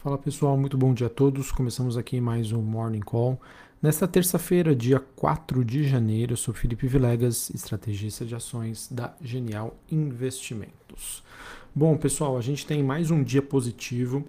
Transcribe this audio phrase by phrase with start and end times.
[0.00, 1.50] Fala pessoal, muito bom dia a todos.
[1.50, 3.36] Começamos aqui mais um Morning Call.
[3.82, 9.76] Nesta terça-feira, dia 4 de janeiro, eu sou Felipe Vilegas, estrategista de ações da Genial
[9.90, 11.24] Investimentos.
[11.74, 14.24] Bom, pessoal, a gente tem mais um dia positivo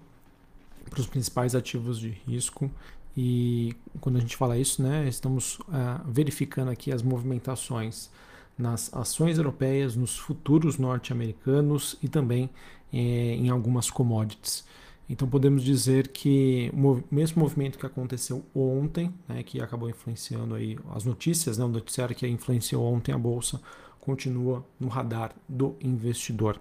[0.90, 2.68] para os principais ativos de risco.
[3.16, 8.10] E quando a gente fala isso, né, estamos uh, verificando aqui as movimentações
[8.58, 12.50] nas ações europeias, nos futuros norte-americanos e também
[12.92, 14.64] eh, em algumas commodities.
[15.10, 20.78] Então podemos dizer que o mesmo movimento que aconteceu ontem, né, que acabou influenciando aí
[20.94, 23.60] as notícias, né, o noticiário que influenciou ontem a bolsa,
[23.98, 26.60] continua no radar do investidor.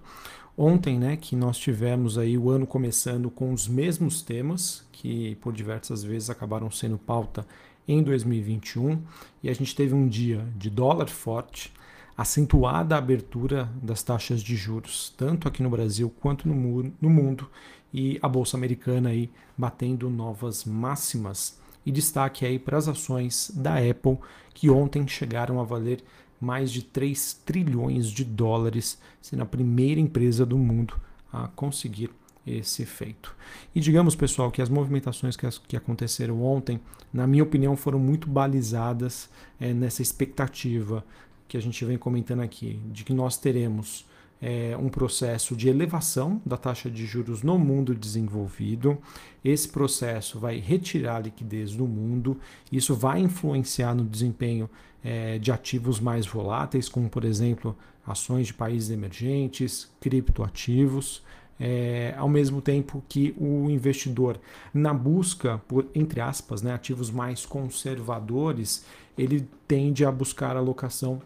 [0.58, 5.54] Ontem, né, que nós tivemos aí o ano começando com os mesmos temas que por
[5.54, 7.46] diversas vezes acabaram sendo pauta
[7.88, 9.00] em 2021,
[9.44, 11.72] e a gente teve um dia de dólar forte,
[12.18, 17.50] acentuada a abertura das taxas de juros, tanto aqui no Brasil quanto no, no mundo,
[17.94, 21.60] e a bolsa americana aí batendo novas máximas.
[21.86, 24.18] E destaque aí para as ações da Apple,
[24.54, 26.04] que ontem chegaram a valer
[26.40, 31.00] mais de 3 trilhões de dólares, sendo a primeira empresa do mundo
[31.32, 32.12] a conseguir
[32.46, 33.36] esse efeito.
[33.76, 36.80] E digamos, pessoal, que as movimentações que, as, que aconteceram ontem,
[37.12, 41.04] na minha opinião, foram muito balizadas é, nessa expectativa
[41.48, 44.06] que a gente vem comentando aqui, de que nós teremos
[44.42, 48.98] é, um processo de elevação da taxa de juros no mundo desenvolvido.
[49.44, 52.38] Esse processo vai retirar liquidez do mundo,
[52.72, 54.70] isso vai influenciar no desempenho
[55.04, 61.24] é, de ativos mais voláteis, como por exemplo ações de países emergentes, criptoativos.
[61.62, 64.40] É, ao mesmo tempo que o investidor,
[64.74, 68.86] na busca por, entre aspas, né, ativos mais conservadores,
[69.18, 71.22] ele tende a buscar alocação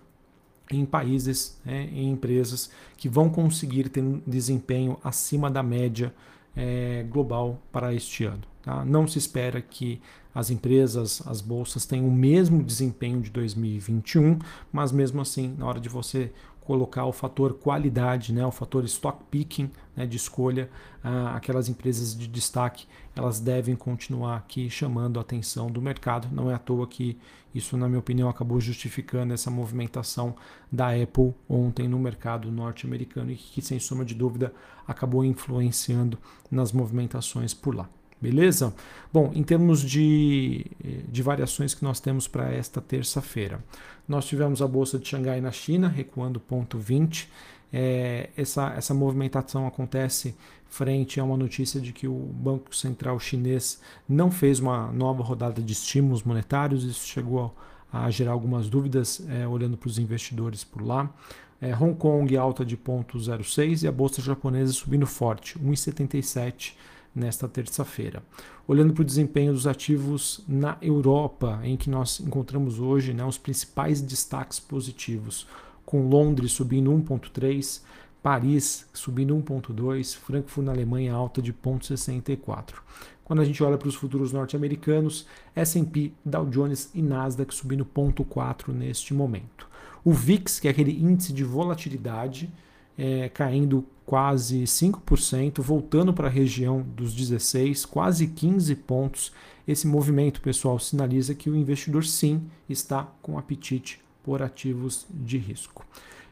[0.71, 6.13] em países, né, em empresas que vão conseguir ter um desempenho acima da média
[6.55, 8.41] é, global para este ano.
[8.61, 8.85] Tá?
[8.85, 10.01] Não se espera que
[10.33, 14.39] as empresas, as bolsas tenham o mesmo desempenho de 2021,
[14.71, 16.31] mas mesmo assim, na hora de você
[16.65, 20.69] colocar o fator qualidade, né, o fator stock picking né, de escolha,
[21.03, 22.85] ah, aquelas empresas de destaque,
[23.15, 26.27] elas devem continuar aqui chamando a atenção do mercado.
[26.31, 27.17] Não é à toa que
[27.53, 30.35] isso, na minha opinião, acabou justificando essa movimentação
[30.71, 34.53] da Apple ontem no mercado norte-americano e que, sem sombra de dúvida,
[34.87, 36.17] acabou influenciando
[36.49, 37.87] nas movimentações por lá.
[38.23, 38.73] Beleza?
[39.11, 40.65] Bom, em termos de,
[41.09, 43.61] de variações que nós temos para esta terça-feira,
[44.07, 47.27] nós tivemos a Bolsa de Xangai na China recuando 0,20.
[47.73, 50.37] É, essa, essa movimentação acontece
[50.69, 55.61] frente a uma notícia de que o Banco Central Chinês não fez uma nova rodada
[55.61, 56.85] de estímulos monetários.
[56.85, 57.53] Isso chegou
[57.91, 61.13] a, gerar algumas dúvidas é, olhando para os investidores por lá.
[61.59, 66.73] É, Hong Kong alta de 0,06 e a bolsa japonesa subindo forte, 1,77
[67.15, 68.23] nesta terça-feira.
[68.67, 73.37] Olhando para o desempenho dos ativos na Europa, em que nós encontramos hoje né, os
[73.37, 75.47] principais destaques positivos,
[75.85, 77.81] com Londres subindo 1,3,
[78.21, 82.75] Paris subindo 1,2, Frankfurt na Alemanha alta de 0,64.
[83.23, 85.25] Quando a gente olha para os futuros norte-americanos,
[85.55, 89.67] S&P, Dow Jones e Nasdaq subindo 0,4 neste momento.
[90.03, 92.51] O VIX, que é aquele índice de volatilidade,
[92.97, 99.31] é, caindo quase 5%, voltando para a região dos 16, quase 15 pontos.
[99.67, 105.85] Esse movimento, pessoal, sinaliza que o investidor sim está com apetite por ativos de risco.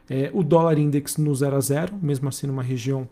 [0.08, 3.08] É, o dólar index no 0 a 0, mesmo assim numa região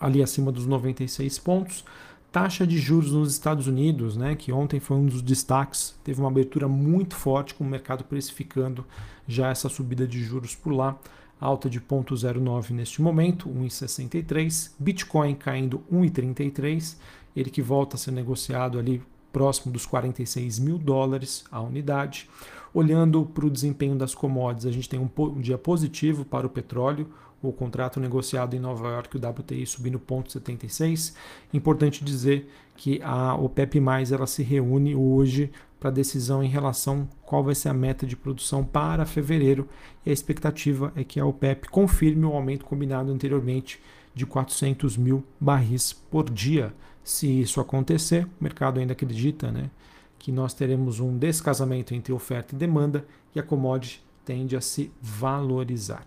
[0.00, 1.84] ali acima dos 96 pontos.
[2.32, 6.30] Taxa de juros nos Estados Unidos, né, que ontem foi um dos destaques, teve uma
[6.30, 8.86] abertura muito forte com o mercado precificando
[9.26, 10.96] já essa subida de juros por lá
[11.40, 14.72] alta de 0,09 neste momento, 1,63.
[14.78, 16.96] Bitcoin caindo 1,33,
[17.34, 19.02] ele que volta a ser negociado ali
[19.32, 22.28] próximo dos 46 mil dólares a unidade.
[22.72, 27.08] Olhando para o desempenho das commodities, a gente tem um, dia positivo para o petróleo,
[27.42, 31.14] o contrato negociado em Nova York, o WTI subindo 0,76.
[31.52, 33.80] Importante dizer que a OPEP+,
[34.12, 38.62] ela se reúne hoje para decisão em relação qual vai ser a meta de produção
[38.62, 39.66] para fevereiro
[40.04, 43.80] e a expectativa é que a OPEP confirme o aumento combinado anteriormente
[44.14, 46.74] de 400 mil barris por dia.
[47.02, 49.70] Se isso acontecer, o mercado ainda acredita né,
[50.18, 54.92] que nós teremos um descasamento entre oferta e demanda e a commodity tende a se
[55.00, 56.04] valorizar.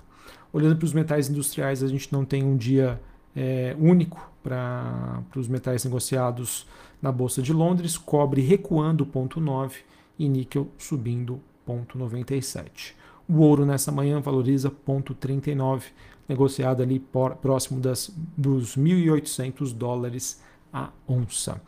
[0.53, 3.01] Olhando para os metais industriais, a gente não tem um dia
[3.35, 6.68] é, único para os metais negociados
[7.01, 9.78] na Bolsa de Londres, cobre recuando 0,9
[10.19, 12.94] e níquel subindo 0,97.
[13.28, 15.84] O ouro nessa manhã valoriza 0,39,
[16.28, 20.42] negociado ali por, próximo das, dos 1.800 dólares
[20.73, 21.61] a onça.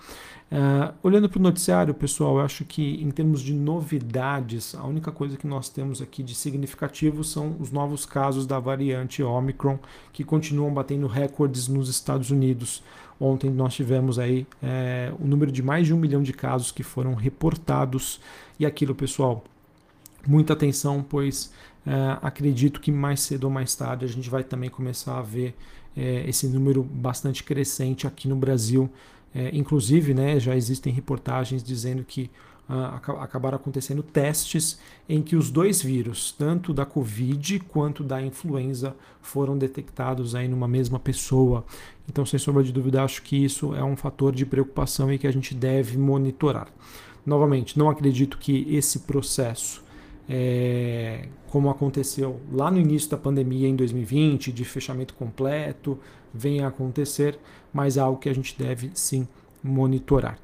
[0.51, 5.11] Uh, olhando para o noticiário, pessoal, eu acho que em termos de novidades, a única
[5.11, 9.79] coisa que nós temos aqui de significativo são os novos casos da variante Omicron,
[10.13, 12.83] que continuam batendo recordes nos Estados Unidos.
[13.19, 16.83] Ontem nós tivemos aí é, o número de mais de um milhão de casos que
[16.83, 18.19] foram reportados.
[18.59, 19.43] E aquilo, pessoal,
[20.27, 21.51] muita atenção, pois
[21.85, 25.55] é, acredito que mais cedo ou mais tarde a gente vai também começar a ver
[25.95, 28.89] é, esse número bastante crescente aqui no Brasil
[29.35, 32.31] é, inclusive, né, já existem reportagens dizendo que
[32.69, 34.79] ah, acabaram acontecendo testes
[35.09, 40.67] em que os dois vírus, tanto da Covid quanto da influenza, foram detectados aí numa
[40.67, 41.65] mesma pessoa.
[42.09, 45.27] Então, sem sombra de dúvida, acho que isso é um fator de preocupação e que
[45.27, 46.69] a gente deve monitorar.
[47.25, 49.83] Novamente, não acredito que esse processo
[50.27, 55.99] é, como aconteceu lá no início da pandemia em 2020, de fechamento completo,
[56.33, 57.39] venha a acontecer,
[57.71, 59.27] mas é algo que a gente deve sim
[59.63, 60.37] monitorar.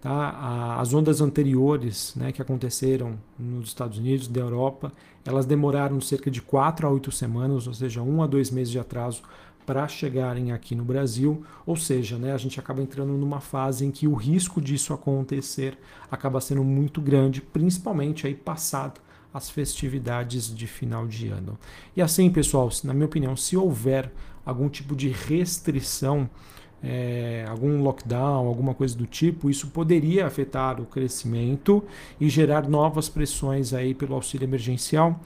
[0.00, 0.76] Tá?
[0.78, 4.92] As ondas anteriores né, que aconteceram nos Estados Unidos, da Europa,
[5.24, 8.78] elas demoraram cerca de 4 a 8 semanas, ou seja, um a dois meses de
[8.78, 9.22] atraso
[9.66, 13.90] para chegarem aqui no Brasil, ou seja, né, a gente acaba entrando numa fase em
[13.90, 15.76] que o risco disso acontecer
[16.10, 19.00] acaba sendo muito grande, principalmente aí passado
[19.38, 21.58] as festividades de final de ano.
[21.96, 24.12] E assim, pessoal, na minha opinião, se houver
[24.44, 26.28] algum tipo de restrição,
[26.82, 31.82] é, algum lockdown, alguma coisa do tipo, isso poderia afetar o crescimento
[32.20, 35.18] e gerar novas pressões aí pelo auxílio emergencial,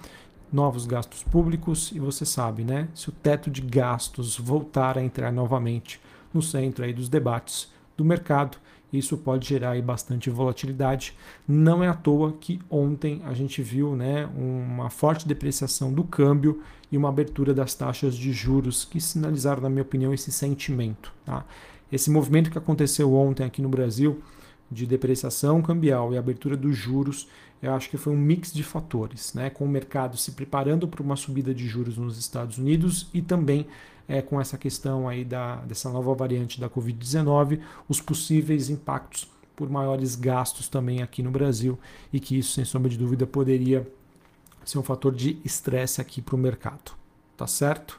[0.53, 2.88] novos gastos públicos e você sabe, né?
[2.94, 6.00] Se o teto de gastos voltar a entrar novamente
[6.32, 8.59] no centro aí dos debates do mercado,
[8.92, 11.16] isso pode gerar bastante volatilidade.
[11.48, 16.62] Não é à toa que ontem a gente viu né, uma forte depreciação do câmbio
[16.90, 21.12] e uma abertura das taxas de juros que sinalizaram, na minha opinião, esse sentimento.
[21.24, 21.44] Tá?
[21.90, 24.20] Esse movimento que aconteceu ontem aqui no Brasil
[24.70, 27.28] de depreciação cambial e abertura dos juros,
[27.62, 29.48] eu acho que foi um mix de fatores, né?
[29.48, 33.66] com o mercado se preparando para uma subida de juros nos Estados Unidos e também
[34.08, 39.69] é, com essa questão aí da, dessa nova variante da Covid-19, os possíveis impactos por
[39.69, 41.78] maiores gastos também aqui no Brasil
[42.12, 43.87] e que isso, sem sombra de dúvida, poderia
[44.64, 46.93] ser um fator de estresse aqui para o mercado.
[47.37, 47.99] Tá certo?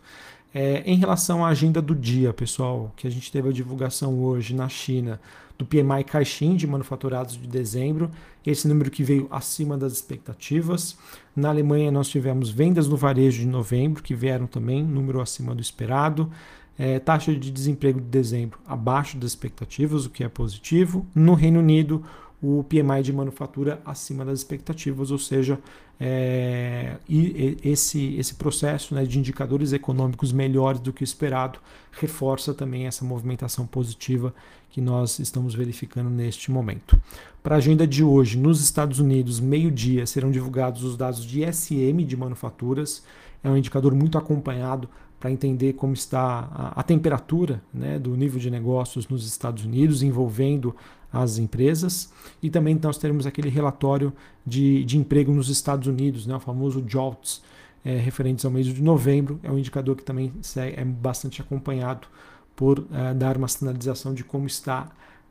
[0.54, 4.54] É, em relação à agenda do dia, pessoal, que a gente teve a divulgação hoje
[4.54, 5.20] na China
[5.58, 8.12] do PMI Caixin de manufaturados de dezembro,
[8.46, 10.98] esse número que veio acima das expectativas.
[11.36, 15.62] Na Alemanha nós tivemos vendas no varejo de novembro, que vieram também, número acima do
[15.62, 16.30] esperado.
[16.78, 21.06] É, taxa de desemprego de dezembro abaixo das expectativas, o que é positivo.
[21.14, 22.04] No Reino Unido,
[22.44, 25.58] o PMI de manufatura acima das expectativas, ou seja,
[25.98, 31.58] é, e, esse, esse processo né, de indicadores econômicos melhores do que o esperado
[31.94, 34.36] reforça também essa movimentação positiva
[34.70, 37.00] que nós estamos verificando neste momento.
[37.42, 42.04] Para a agenda de hoje, nos Estados Unidos, meio-dia, serão divulgados os dados de SM
[42.04, 43.04] de manufaturas.
[43.44, 48.40] É um indicador muito acompanhado para entender como está a, a temperatura né, do nível
[48.40, 50.76] de negócios nos Estados Unidos, envolvendo
[51.12, 52.12] as empresas.
[52.42, 54.12] E também nós teremos aquele relatório
[54.46, 57.42] de, de emprego nos Estados Unidos, né, o famoso JOLTS,
[57.86, 59.40] é, referentes ao mês de novembro.
[59.44, 62.08] É um indicador que também é bastante acompanhado
[62.56, 64.90] por é, dar uma sinalização de como está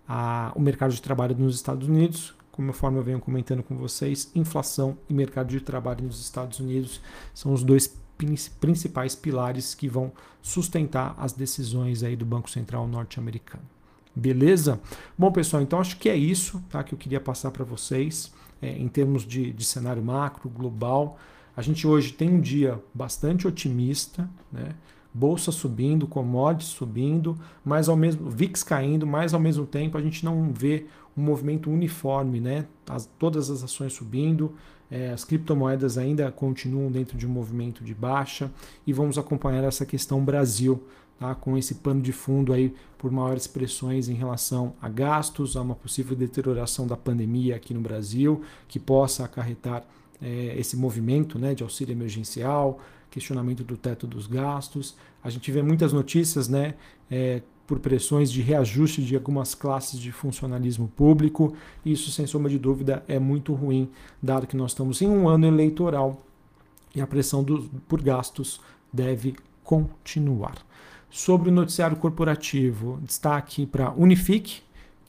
[0.09, 2.35] a, o mercado de trabalho nos Estados Unidos.
[2.53, 7.01] Conforme eu venho comentando com vocês, inflação e mercado de trabalho nos Estados Unidos
[7.35, 7.89] são os dois
[8.61, 13.65] principais pilares que vão sustentar as decisões aí do Banco Central norte-americano.
[14.15, 14.79] Beleza?
[15.17, 18.71] Bom, pessoal, então acho que é isso tá, que eu queria passar para vocês é,
[18.71, 21.19] em termos de, de cenário macro, global.
[21.57, 24.75] A gente hoje tem um dia bastante otimista, né?
[25.15, 30.25] Bolsa subindo, commodities subindo, mas ao mesmo VIX caindo, mas ao mesmo tempo a gente
[30.25, 32.67] não vê um movimento uniforme, né?
[32.89, 34.55] As, todas as ações subindo,
[34.91, 38.51] é, as criptomoedas ainda continuam dentro de um movimento de baixa
[38.87, 40.83] e vamos acompanhar essa questão Brasil,
[41.19, 41.35] tá?
[41.35, 45.75] com esse pano de fundo aí por maiores pressões em relação a gastos, a uma
[45.75, 49.83] possível deterioração da pandemia aqui no Brasil, que possa acarretar
[50.21, 52.79] é, esse movimento né, de auxílio emergencial,
[53.11, 54.95] questionamento do teto dos gastos.
[55.25, 56.75] A gente vê muitas notícias né,
[57.11, 57.43] é,
[57.73, 61.55] por pressões de reajuste de algumas classes de funcionalismo público.
[61.83, 63.89] Isso, sem sombra de dúvida, é muito ruim,
[64.23, 66.21] dado que nós estamos em um ano eleitoral
[66.95, 68.61] e a pressão do, por gastos
[68.93, 70.57] deve continuar.
[71.09, 74.61] Sobre o noticiário corporativo, destaque para Unifique,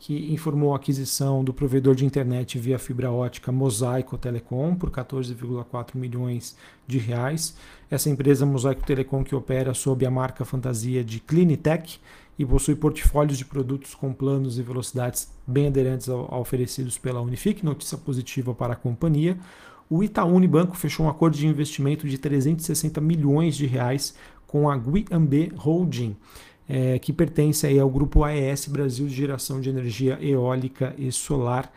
[0.04, 5.96] que informou a aquisição do provedor de internet via fibra ótica Mosaico Telecom por 14,4
[5.96, 7.56] milhões de reais.
[7.90, 12.02] Essa empresa Mosaico Telecom que opera sob a marca fantasia de Clinitech
[12.38, 17.64] e possui portfólios de produtos com planos e velocidades bem aderentes ao, oferecidos pela Unifique,
[17.64, 19.38] notícia positiva para a companhia.
[19.90, 24.14] O Itaú Unibanco fechou um acordo de investimento de 360 milhões de reais
[24.46, 26.18] com a Guiambê Holding,
[26.68, 31.72] é, que pertence aí ao grupo AES Brasil de Geração de Energia Eólica e Solar.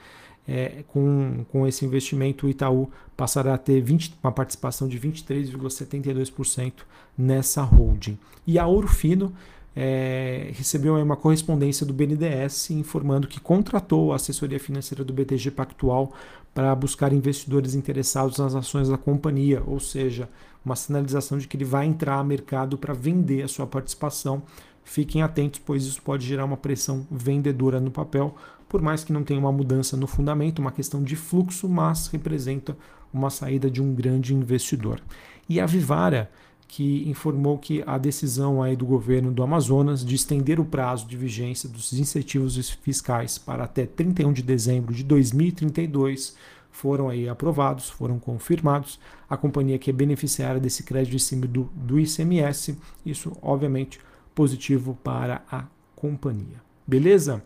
[0.48, 6.72] É, com, com esse investimento, o Itaú passará a ter 20, uma participação de 23,72%
[7.18, 8.16] nessa holding.
[8.46, 9.32] E a Ouro Fino
[9.74, 16.14] é, recebeu uma correspondência do BNDES informando que contratou a assessoria financeira do BTG Pactual
[16.54, 20.28] para buscar investidores interessados nas ações da companhia, ou seja,
[20.64, 24.42] uma sinalização de que ele vai entrar no mercado para vender a sua participação.
[24.88, 28.36] Fiquem atentos, pois isso pode gerar uma pressão vendedora no papel,
[28.68, 32.76] por mais que não tenha uma mudança no fundamento, uma questão de fluxo, mas representa
[33.12, 35.02] uma saída de um grande investidor.
[35.48, 36.30] E a Vivara
[36.68, 41.16] que informou que a decisão aí do governo do Amazonas de estender o prazo de
[41.16, 46.36] vigência dos incentivos fiscais para até 31 de dezembro de 2032
[46.70, 49.00] foram aí aprovados, foram confirmados.
[49.28, 53.98] A companhia que é beneficiária desse crédito em cima do, do ICMS, isso obviamente
[54.36, 55.64] positivo para a
[55.96, 56.62] companhia.
[56.86, 57.42] Beleza?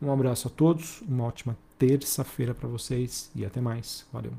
[0.00, 4.06] Um abraço a todos, uma ótima terça-feira para vocês e até mais.
[4.12, 4.34] Valeu.